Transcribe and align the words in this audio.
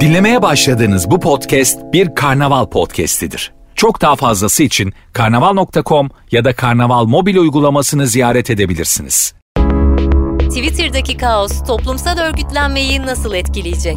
Dinlemeye 0.00 0.42
başladığınız 0.42 1.10
bu 1.10 1.20
podcast 1.20 1.78
bir 1.92 2.14
karnaval 2.14 2.66
podcastidir. 2.66 3.52
Çok 3.74 4.00
daha 4.02 4.16
fazlası 4.16 4.62
için 4.62 4.92
karnaval.com 5.12 6.10
ya 6.30 6.44
da 6.44 6.52
karnaval 6.52 7.04
mobil 7.04 7.36
uygulamasını 7.36 8.06
ziyaret 8.06 8.50
edebilirsiniz. 8.50 9.34
Twitter'daki 10.38 11.16
kaos 11.16 11.64
toplumsal 11.66 12.18
örgütlenmeyi 12.18 13.02
nasıl 13.02 13.34
etkileyecek? 13.34 13.96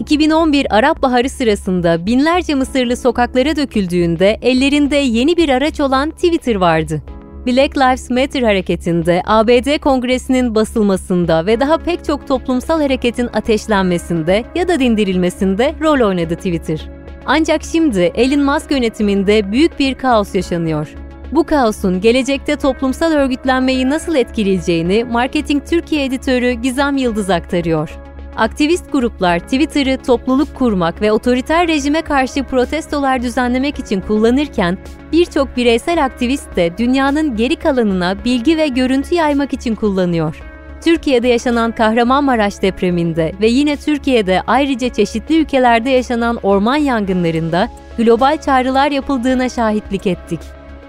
2011 0.00 0.76
Arap 0.76 1.02
Baharı 1.02 1.30
sırasında 1.30 2.06
binlerce 2.06 2.54
Mısırlı 2.54 2.96
sokaklara 2.96 3.56
döküldüğünde 3.56 4.38
ellerinde 4.42 4.96
yeni 4.96 5.36
bir 5.36 5.48
araç 5.48 5.80
olan 5.80 6.10
Twitter 6.10 6.54
vardı. 6.54 7.02
Black 7.46 7.76
Lives 7.76 8.10
Matter 8.10 8.42
hareketinde, 8.42 9.22
ABD 9.26 9.78
Kongresi'nin 9.78 10.54
basılmasında 10.54 11.46
ve 11.46 11.60
daha 11.60 11.78
pek 11.78 12.04
çok 12.04 12.28
toplumsal 12.28 12.80
hareketin 12.82 13.28
ateşlenmesinde 13.32 14.44
ya 14.54 14.68
da 14.68 14.80
dindirilmesinde 14.80 15.74
rol 15.80 16.08
oynadı 16.08 16.36
Twitter. 16.36 16.88
Ancak 17.26 17.62
şimdi 17.64 18.00
Elon 18.00 18.44
Musk 18.44 18.70
yönetiminde 18.70 19.52
büyük 19.52 19.78
bir 19.78 19.94
kaos 19.94 20.34
yaşanıyor. 20.34 20.88
Bu 21.32 21.46
kaosun 21.46 22.00
gelecekte 22.00 22.56
toplumsal 22.56 23.12
örgütlenmeyi 23.12 23.90
nasıl 23.90 24.14
etkileyeceğini 24.14 25.04
Marketing 25.04 25.66
Türkiye 25.66 26.04
editörü 26.04 26.52
Gizem 26.52 26.96
Yıldız 26.96 27.30
aktarıyor. 27.30 28.07
Aktivist 28.38 28.92
gruplar 28.92 29.38
Twitter'ı 29.38 29.98
topluluk 30.02 30.54
kurmak 30.54 31.02
ve 31.02 31.12
otoriter 31.12 31.68
rejime 31.68 32.02
karşı 32.02 32.44
protestolar 32.44 33.22
düzenlemek 33.22 33.78
için 33.78 34.00
kullanırken 34.00 34.78
birçok 35.12 35.56
bireysel 35.56 36.04
aktivist 36.04 36.56
de 36.56 36.78
dünyanın 36.78 37.36
geri 37.36 37.56
kalanına 37.56 38.24
bilgi 38.24 38.56
ve 38.56 38.68
görüntü 38.68 39.14
yaymak 39.14 39.52
için 39.52 39.74
kullanıyor. 39.74 40.42
Türkiye'de 40.84 41.28
yaşanan 41.28 41.72
Kahramanmaraş 41.72 42.62
depreminde 42.62 43.32
ve 43.40 43.46
yine 43.48 43.76
Türkiye'de 43.76 44.42
ayrıca 44.46 44.88
çeşitli 44.88 45.40
ülkelerde 45.40 45.90
yaşanan 45.90 46.38
orman 46.42 46.76
yangınlarında 46.76 47.68
global 47.96 48.40
çağrılar 48.40 48.90
yapıldığına 48.90 49.48
şahitlik 49.48 50.06
ettik. 50.06 50.40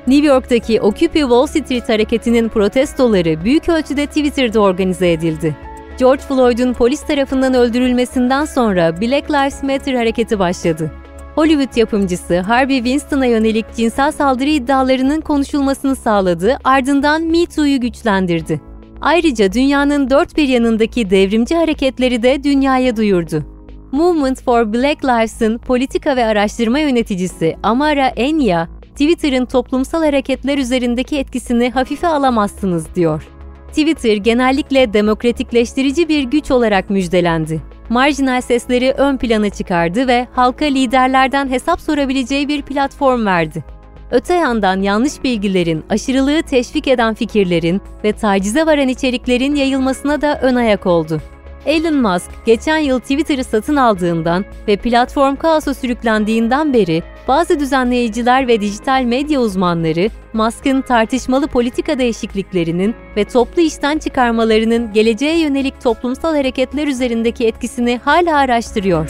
New 0.07 0.27
York'taki 0.27 0.81
Occupy 0.81 1.19
Wall 1.19 1.45
Street 1.45 1.89
hareketinin 1.89 2.49
protestoları 2.49 3.43
büyük 3.43 3.69
ölçüde 3.69 4.05
Twitter'da 4.05 4.59
organize 4.59 5.11
edildi. 5.11 5.68
George 5.99 6.21
Floyd'un 6.21 6.73
polis 6.73 7.01
tarafından 7.01 7.53
öldürülmesinden 7.53 8.45
sonra 8.45 9.01
Black 9.01 9.31
Lives 9.31 9.63
Matter 9.63 9.93
hareketi 9.93 10.39
başladı. 10.39 10.91
Hollywood 11.35 11.77
yapımcısı 11.77 12.39
Harvey 12.39 12.77
Weinstein'a 12.77 13.25
yönelik 13.25 13.65
cinsel 13.75 14.11
saldırı 14.11 14.49
iddialarının 14.49 15.21
konuşulmasını 15.21 15.95
sağladı, 15.95 16.59
ardından 16.63 17.23
Me 17.23 17.45
Too'yu 17.45 17.81
güçlendirdi. 17.81 18.61
Ayrıca 19.01 19.53
dünyanın 19.53 20.09
dört 20.09 20.37
bir 20.37 20.47
yanındaki 20.47 21.09
devrimci 21.09 21.55
hareketleri 21.55 22.23
de 22.23 22.43
dünyaya 22.43 22.97
duyurdu. 22.97 23.43
Movement 23.91 24.43
for 24.43 24.73
Black 24.73 25.05
Lives'ın 25.05 25.57
politika 25.57 26.15
ve 26.15 26.25
araştırma 26.25 26.79
yöneticisi 26.79 27.57
Amara 27.63 28.07
Enya, 28.07 28.67
Twitter'ın 28.91 29.45
toplumsal 29.45 30.03
hareketler 30.03 30.57
üzerindeki 30.57 31.17
etkisini 31.17 31.71
hafife 31.71 32.07
alamazsınız 32.07 32.95
diyor. 32.95 33.38
Twitter 33.69 34.15
genellikle 34.15 34.93
demokratikleştirici 34.93 36.09
bir 36.09 36.23
güç 36.23 36.51
olarak 36.51 36.89
müjdelendi. 36.89 37.61
Marjinal 37.89 38.41
sesleri 38.41 38.91
ön 38.91 39.17
plana 39.17 39.49
çıkardı 39.49 40.07
ve 40.07 40.27
halka 40.31 40.65
liderlerden 40.65 41.49
hesap 41.49 41.81
sorabileceği 41.81 42.47
bir 42.47 42.61
platform 42.61 43.25
verdi. 43.25 43.63
Öte 44.11 44.33
yandan 44.33 44.81
yanlış 44.81 45.23
bilgilerin, 45.23 45.83
aşırılığı 45.89 46.41
teşvik 46.41 46.87
eden 46.87 47.13
fikirlerin 47.13 47.81
ve 48.03 48.13
tacize 48.13 48.65
varan 48.65 48.87
içeriklerin 48.87 49.55
yayılmasına 49.55 50.21
da 50.21 50.39
ön 50.41 50.55
ayak 50.55 50.85
oldu. 50.85 51.21
Elon 51.65 51.95
Musk 51.95 52.31
geçen 52.45 52.77
yıl 52.77 52.99
Twitter'ı 52.99 53.43
satın 53.43 53.75
aldığından 53.75 54.45
ve 54.67 54.77
platform 54.77 55.35
kaosa 55.35 55.73
sürüklendiğinden 55.73 56.73
beri 56.73 57.03
bazı 57.27 57.59
düzenleyiciler 57.59 58.47
ve 58.47 58.61
dijital 58.61 59.03
medya 59.03 59.39
uzmanları 59.39 60.09
Musk'ın 60.33 60.81
tartışmalı 60.81 61.47
politika 61.47 61.99
değişikliklerinin 61.99 62.95
ve 63.17 63.25
toplu 63.25 63.61
işten 63.61 63.97
çıkarmalarının 63.97 64.93
geleceğe 64.93 65.39
yönelik 65.39 65.81
toplumsal 65.81 66.35
hareketler 66.35 66.87
üzerindeki 66.87 67.47
etkisini 67.47 67.97
hala 67.97 68.37
araştırıyor. 68.37 69.09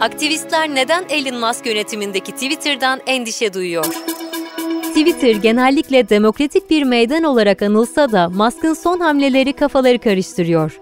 Aktivistler 0.00 0.74
neden 0.74 1.04
Elon 1.08 1.40
Musk 1.40 1.66
yönetimindeki 1.66 2.32
Twitter'dan 2.32 3.00
endişe 3.06 3.54
duyuyor? 3.54 3.86
Twitter 4.82 5.34
genellikle 5.36 6.08
demokratik 6.08 6.70
bir 6.70 6.82
meydan 6.82 7.22
olarak 7.24 7.62
anılsa 7.62 8.12
da 8.12 8.28
Musk'ın 8.28 8.74
son 8.74 9.00
hamleleri 9.00 9.52
kafaları 9.52 9.98
karıştırıyor. 9.98 10.80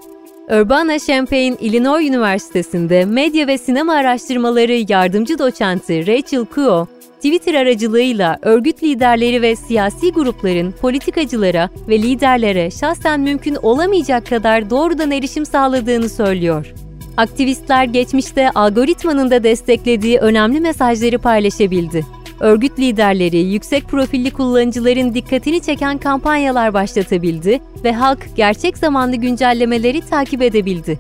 Urbana-Champaign 0.51 1.57
Illinois 1.61 2.09
Üniversitesi'nde 2.09 3.05
medya 3.05 3.47
ve 3.47 3.59
sinema 3.59 3.93
araştırmaları 3.93 4.93
yardımcı 4.93 5.39
doçenti 5.39 6.07
Rachel 6.07 6.45
Kuo, 6.45 6.87
Twitter 7.17 7.55
aracılığıyla 7.55 8.39
örgüt 8.43 8.83
liderleri 8.83 9.43
ve 9.43 9.57
siyasi 9.57 10.13
grupların 10.13 10.73
politikacılara 10.73 11.71
ve 11.89 11.99
liderlere 11.99 12.71
şahsen 12.71 13.21
mümkün 13.21 13.55
olamayacak 13.55 14.27
kadar 14.27 14.71
doğrudan 14.71 15.11
erişim 15.11 15.47
sağladığını 15.47 16.09
söylüyor. 16.09 16.75
Aktivistler 17.17 17.85
geçmişte 17.85 18.51
algoritmanın 18.51 19.31
da 19.31 19.45
desteklediği 19.45 20.19
önemli 20.19 20.61
mesajları 20.61 21.19
paylaşabildi 21.19 22.16
örgüt 22.41 22.79
liderleri 22.79 23.39
yüksek 23.39 23.89
profilli 23.89 24.31
kullanıcıların 24.31 25.15
dikkatini 25.15 25.61
çeken 25.61 25.99
kampanyalar 25.99 26.75
başlatabildi 26.75 27.61
ve 27.85 27.93
halk 27.93 28.37
gerçek 28.37 28.79
zamanlı 28.79 29.17
güncellemeleri 29.17 30.01
takip 30.01 30.43
edebildi. 30.43 30.99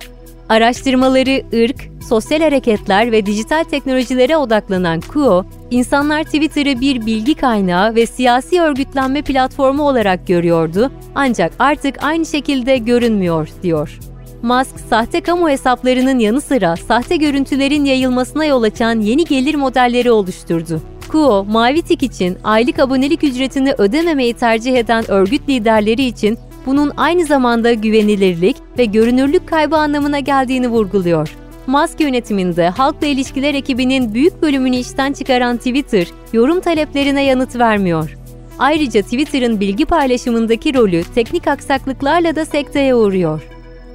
Araştırmaları 0.48 1.42
ırk, 1.64 1.90
sosyal 2.08 2.40
hareketler 2.40 3.12
ve 3.12 3.26
dijital 3.26 3.64
teknolojilere 3.64 4.36
odaklanan 4.36 5.00
Kuo, 5.00 5.44
insanlar 5.70 6.24
Twitter'ı 6.24 6.80
bir 6.80 7.06
bilgi 7.06 7.34
kaynağı 7.34 7.94
ve 7.94 8.06
siyasi 8.06 8.60
örgütlenme 8.60 9.22
platformu 9.22 9.88
olarak 9.88 10.26
görüyordu 10.26 10.90
ancak 11.14 11.52
artık 11.58 12.04
aynı 12.04 12.26
şekilde 12.26 12.76
görünmüyor, 12.76 13.48
diyor. 13.62 13.98
Musk, 14.42 14.80
sahte 14.90 15.20
kamu 15.20 15.50
hesaplarının 15.50 16.18
yanı 16.18 16.40
sıra 16.40 16.76
sahte 16.76 17.16
görüntülerin 17.16 17.84
yayılmasına 17.84 18.44
yol 18.44 18.62
açan 18.62 19.00
yeni 19.00 19.24
gelir 19.24 19.54
modelleri 19.54 20.10
oluşturdu. 20.10 20.82
Kuo, 21.08 21.44
Mavi 21.44 21.82
Tik 21.82 22.02
için 22.02 22.38
aylık 22.44 22.78
abonelik 22.78 23.24
ücretini 23.24 23.72
ödememeyi 23.72 24.34
tercih 24.34 24.74
eden 24.74 25.10
örgüt 25.10 25.48
liderleri 25.48 26.04
için 26.04 26.38
bunun 26.66 26.92
aynı 26.96 27.24
zamanda 27.24 27.72
güvenilirlik 27.72 28.56
ve 28.78 28.84
görünürlük 28.84 29.48
kaybı 29.48 29.76
anlamına 29.76 30.18
geldiğini 30.18 30.68
vurguluyor. 30.68 31.36
Musk 31.66 32.00
yönetiminde 32.00 32.68
halkla 32.68 33.06
ilişkiler 33.06 33.54
ekibinin 33.54 34.14
büyük 34.14 34.42
bölümünü 34.42 34.76
işten 34.76 35.12
çıkaran 35.12 35.56
Twitter, 35.56 36.06
yorum 36.32 36.60
taleplerine 36.60 37.24
yanıt 37.24 37.56
vermiyor. 37.56 38.16
Ayrıca 38.58 39.02
Twitter'ın 39.02 39.60
bilgi 39.60 39.84
paylaşımındaki 39.84 40.74
rolü 40.74 41.04
teknik 41.14 41.48
aksaklıklarla 41.48 42.36
da 42.36 42.44
sekteye 42.44 42.94
uğruyor. 42.94 43.42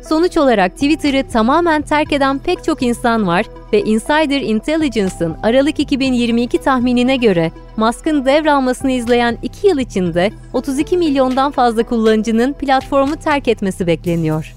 Sonuç 0.10 0.38
olarak 0.38 0.74
Twitter'ı 0.74 1.24
tamamen 1.30 1.82
terk 1.82 2.14
eden 2.14 2.40
pek 2.40 2.64
çok 2.64 2.84
insan 2.84 3.28
var 3.28 3.46
ve 3.74 3.82
Insider 3.82 4.42
Intelligence'ın 4.42 5.36
Aralık 5.44 5.80
2022 5.80 6.58
tahminine 6.58 7.16
göre 7.16 7.52
Musk'ın 7.78 8.26
devralmasını 8.26 8.92
izleyen 8.92 9.38
2 9.42 9.68
yıl 9.68 9.78
içinde 9.78 10.32
32 10.54 10.98
milyondan 10.98 11.52
fazla 11.52 11.84
kullanıcının 11.84 12.54
platformu 12.54 13.16
terk 13.16 13.48
etmesi 13.48 13.88
bekleniyor. 13.88 14.54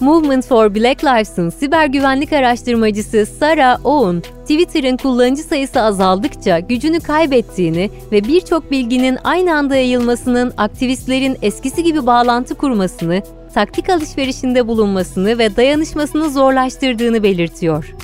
Movement 0.00 0.46
for 0.46 0.74
Black 0.74 1.04
Lives'ın 1.04 1.50
siber 1.50 1.86
güvenlik 1.86 2.32
araştırmacısı 2.32 3.26
Sarah 3.26 3.86
Owen, 3.86 4.22
Twitter'ın 4.42 4.96
kullanıcı 4.96 5.42
sayısı 5.42 5.80
azaldıkça 5.80 6.58
gücünü 6.58 7.00
kaybettiğini 7.00 7.90
ve 8.12 8.24
birçok 8.24 8.70
bilginin 8.70 9.18
aynı 9.24 9.54
anda 9.54 9.76
yayılmasının 9.76 10.52
aktivistlerin 10.56 11.36
eskisi 11.42 11.82
gibi 11.82 12.06
bağlantı 12.06 12.54
kurmasını 12.54 13.22
taktik 13.54 13.90
alışverişinde 13.90 14.66
bulunmasını 14.66 15.38
ve 15.38 15.56
dayanışmasını 15.56 16.30
zorlaştırdığını 16.30 17.22
belirtiyor. 17.22 17.94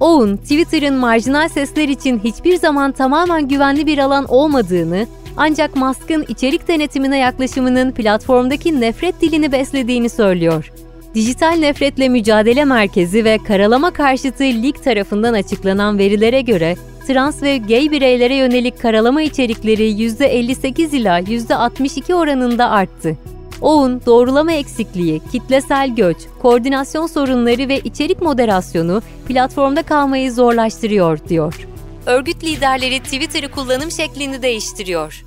Owen, 0.00 0.36
Twitter'ın 0.36 0.94
marjinal 0.94 1.48
sesler 1.48 1.88
için 1.88 2.20
hiçbir 2.24 2.56
zaman 2.56 2.92
tamamen 2.92 3.48
güvenli 3.48 3.86
bir 3.86 3.98
alan 3.98 4.24
olmadığını, 4.24 5.06
ancak 5.36 5.76
Musk'ın 5.76 6.24
içerik 6.28 6.68
denetimine 6.68 7.18
yaklaşımının 7.18 7.92
platformdaki 7.92 8.80
nefret 8.80 9.20
dilini 9.20 9.52
beslediğini 9.52 10.08
söylüyor. 10.08 10.72
Dijital 11.14 11.56
Nefretle 11.58 12.08
Mücadele 12.08 12.64
Merkezi 12.64 13.24
ve 13.24 13.38
Karalama 13.38 13.90
Karşıtı 13.90 14.44
Lig 14.44 14.74
tarafından 14.84 15.34
açıklanan 15.34 15.98
verilere 15.98 16.40
göre 16.40 16.76
trans 17.06 17.42
ve 17.42 17.58
gay 17.58 17.90
bireylere 17.90 18.34
yönelik 18.34 18.80
karalama 18.80 19.22
içerikleri 19.22 19.90
%58 19.90 20.96
ila 20.96 21.20
%62 21.20 22.14
oranında 22.14 22.70
arttı. 22.70 23.16
OUN, 23.60 24.00
doğrulama 24.06 24.52
eksikliği, 24.52 25.20
kitlesel 25.32 25.94
göç, 25.94 26.16
koordinasyon 26.42 27.06
sorunları 27.06 27.68
ve 27.68 27.80
içerik 27.80 28.22
moderasyonu 28.22 29.02
platformda 29.28 29.82
kalmayı 29.82 30.32
zorlaştırıyor, 30.32 31.18
diyor. 31.28 31.66
Örgüt 32.06 32.44
liderleri 32.44 33.00
Twitter'ı 33.00 33.50
kullanım 33.50 33.90
şeklini 33.90 34.42
değiştiriyor. 34.42 35.24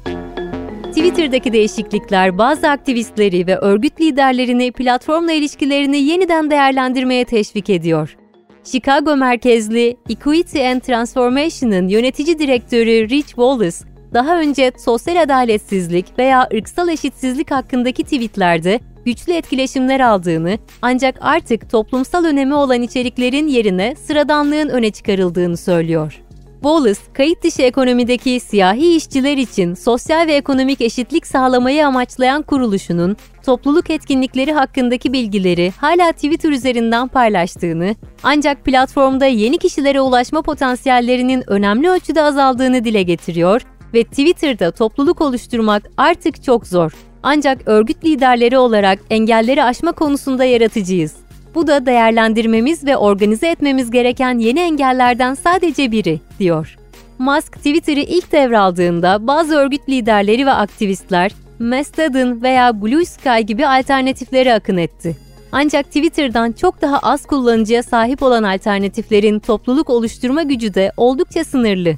Twitter'daki 0.84 1.54
değişiklikler 1.54 2.38
bazı 2.38 2.70
aktivistleri 2.70 3.48
ve 3.48 3.58
örgüt 3.58 4.02
liderlerini 4.02 4.72
platformla 4.72 5.32
ilişkilerini 5.32 5.98
yeniden 5.98 6.52
değerlendirmeye 6.52 7.26
teşvik 7.26 7.70
ediyor. 7.70 8.18
Chicago 8.64 9.18
merkezli 9.18 9.98
Equity 10.10 10.68
and 10.68 10.82
Transformation'ın 10.82 11.88
yönetici 11.88 12.40
direktörü 12.40 13.10
Rich 13.10 13.28
Wallace, 13.28 13.78
daha 14.14 14.40
önce 14.40 14.72
sosyal 14.78 15.22
adaletsizlik 15.24 16.06
veya 16.18 16.50
ırksal 16.54 16.90
eşitsizlik 16.90 17.52
hakkındaki 17.52 18.04
tweetlerde 18.04 18.80
güçlü 19.06 19.34
etkileşimler 19.34 20.00
aldığını 20.00 20.58
ancak 20.82 21.16
artık 21.22 21.70
toplumsal 21.70 22.26
önemi 22.26 22.54
olan 22.54 22.82
içeriklerin 22.82 23.48
yerine 23.48 23.96
sıradanlığın 23.96 24.70
öne 24.70 24.92
çıkarıldığını 24.92 25.58
söylüyor. 25.58 26.22
Wallace, 26.54 27.00
kayıt 27.14 27.44
dışı 27.44 27.62
ekonomideki 27.62 28.40
siyahi 28.40 28.96
işçiler 28.96 29.38
için 29.38 29.74
sosyal 29.74 30.28
ve 30.28 30.34
ekonomik 30.34 30.82
eşitlik 30.82 31.28
sağlamayı 31.28 31.88
amaçlayan 31.88 32.42
kuruluşunun 32.42 33.18
topluluk 33.46 33.90
etkinlikleri 33.90 34.54
hakkındaki 34.54 35.14
bilgileri 35.14 35.74
hala 35.78 36.12
Twitter 36.12 36.50
üzerinden 36.50 37.08
paylaştığını, 37.08 37.96
ancak 38.24 38.66
platformda 38.66 39.26
yeni 39.26 39.58
kişilere 39.58 40.02
ulaşma 40.02 40.42
potansiyellerinin 40.42 41.44
önemli 41.48 41.90
ölçüde 41.90 42.22
azaldığını 42.22 42.86
dile 42.86 43.04
getiriyor 43.04 43.62
ve 43.94 44.04
Twitter'da 44.04 44.72
topluluk 44.72 45.22
oluşturmak 45.22 45.84
artık 45.98 46.44
çok 46.44 46.68
zor. 46.68 46.92
Ancak 47.24 47.62
örgüt 47.66 48.06
liderleri 48.06 48.58
olarak 48.58 49.00
engelleri 49.10 49.64
aşma 49.64 49.92
konusunda 49.92 50.44
yaratıcıyız. 50.44 51.16
Bu 51.56 51.68
da 51.68 51.86
değerlendirmemiz 51.86 52.86
ve 52.86 52.98
organize 52.98 53.48
etmemiz 53.48 53.92
gereken 53.92 54.40
yeni 54.40 54.60
engellerden 54.60 55.34
sadece 55.34 55.92
biri, 55.92 56.20
diyor. 56.40 56.76
Musk 57.20 57.54
Twitter'ı 57.54 58.00
ilk 58.00 58.32
devraldığında 58.32 59.28
bazı 59.28 59.56
örgüt 59.56 59.90
liderleri 59.90 60.46
ve 60.46 60.52
aktivistler 60.52 61.32
Mastodon 61.60 62.42
veya 62.42 62.82
Blue 62.82 63.06
Sky 63.06 63.40
gibi 63.40 63.68
alternatiflere 63.68 64.54
akın 64.54 64.78
etti. 64.78 65.18
Ancak 65.52 65.86
Twitter'dan 65.86 66.52
çok 66.52 66.82
daha 66.82 67.00
az 67.00 67.26
kullanıcıya 67.26 67.84
sahip 67.84 68.24
olan 68.24 68.44
alternatiflerin 68.44 69.40
topluluk 69.40 69.90
oluşturma 69.90 70.44
gücü 70.44 70.74
de 70.74 70.92
oldukça 70.98 71.44
sınırlı. 71.44 71.96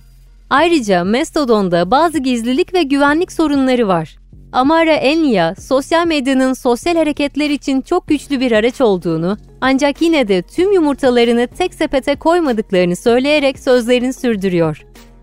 Ayrıca 0.51 1.05
Mastodon'da 1.05 1.91
bazı 1.91 2.19
gizlilik 2.19 2.73
ve 2.73 2.83
güvenlik 2.83 3.31
sorunları 3.31 3.87
var. 3.87 4.15
Amara 4.51 4.93
Enya, 4.93 5.55
sosyal 5.55 6.07
medyanın 6.07 6.53
sosyal 6.53 6.95
hareketler 6.95 7.49
için 7.49 7.81
çok 7.81 8.07
güçlü 8.07 8.39
bir 8.39 8.51
araç 8.51 8.81
olduğunu, 8.81 9.37
ancak 9.61 10.01
yine 10.01 10.27
de 10.27 10.41
tüm 10.41 10.71
yumurtalarını 10.71 11.47
tek 11.47 11.73
sepete 11.73 12.15
koymadıklarını 12.15 12.95
söyleyerek 12.95 13.59
sözlerini 13.59 14.13
sürdürüyor. 14.13 14.81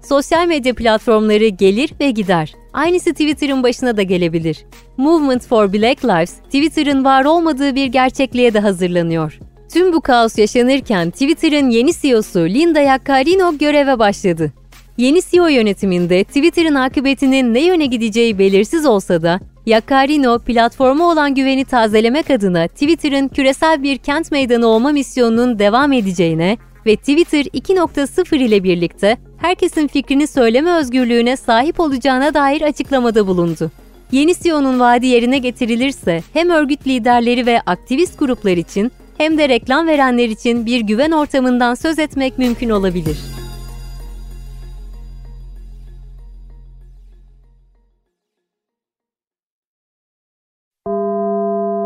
Sosyal 0.09 0.47
medya 0.47 0.75
platformları 0.75 1.49
gelir 1.49 1.91
ve 2.01 2.11
gider. 2.11 2.55
Aynısı 2.73 3.11
Twitter'ın 3.11 3.63
başına 3.63 3.97
da 3.97 4.03
gelebilir. 4.03 4.65
Movement 4.97 5.47
for 5.47 5.73
Black 5.73 6.05
Lives, 6.05 6.33
Twitter'ın 6.33 7.05
var 7.05 7.25
olmadığı 7.25 7.75
bir 7.75 7.87
gerçekliğe 7.87 8.55
de 8.55 8.61
hazırlanıyor. 8.61 9.39
Tüm 9.73 9.93
bu 9.93 10.01
kaos 10.01 10.39
yaşanırken 10.39 11.11
Twitter'ın 11.11 11.71
yeni 11.71 11.93
CEO'su 11.93 12.39
Linda 12.39 12.81
Yaccarino 12.81 13.59
göreve 13.59 13.99
başladı. 13.99 14.53
Yeni 14.99 15.21
CEO 15.31 15.47
yönetiminde 15.47 16.25
Twitter'ın 16.25 16.75
akıbetinin 16.75 17.55
ne 17.55 17.65
yöne 17.65 17.87
gideceği 17.87 18.39
belirsiz 18.39 18.87
olsa 18.87 19.23
da 19.23 19.41
Yaccarino 19.67 20.39
platforma 20.39 21.13
olan 21.13 21.35
güveni 21.35 21.65
tazelemek 21.65 22.31
adına 22.31 22.69
Twitter'ın 22.69 23.29
küresel 23.29 23.83
bir 23.83 23.99
kent 23.99 24.33
meydanı 24.33 24.67
olma 24.67 24.93
misyonunun 24.93 25.59
devam 25.59 25.93
edeceğine 25.93 26.57
ve 26.87 26.97
Twitter 26.97 27.45
2.0 27.45 28.37
ile 28.37 28.65
birlikte 28.65 29.17
herkesin 29.37 29.89
fikrini 29.89 30.27
söyleme 30.27 30.71
özgürlüğüne 30.71 31.37
sahip 31.37 31.81
olacağına 31.81 32.35
dair 32.35 32.63
açıklamada 32.63 33.27
bulundu. 33.27 33.71
Yeni 34.13 34.35
CEO'nun 34.35 34.81
vaadi 34.81 35.07
yerine 35.07 35.39
getirilirse 35.39 36.23
hem 36.33 36.51
örgüt 36.51 36.87
liderleri 36.87 37.47
ve 37.47 37.61
aktivist 37.61 38.19
gruplar 38.19 38.57
için 38.57 38.93
hem 39.19 39.39
de 39.39 39.49
reklam 39.49 39.87
verenler 39.87 40.29
için 40.29 40.67
bir 40.67 40.81
güven 40.81 41.11
ortamından 41.11 41.75
söz 41.75 41.99
etmek 41.99 42.39
mümkün 42.39 42.71
olabilir. 42.71 43.38